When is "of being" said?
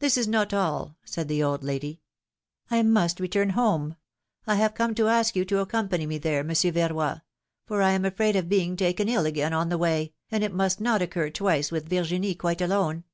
8.34-8.76